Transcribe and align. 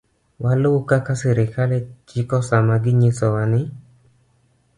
Waluw 0.43 0.77
kaka 0.89 1.13
sirkal 1.21 1.71
chiko 2.07 2.37
sama 2.49 2.75
ginyisowa 2.83 3.43
ni 3.51 3.61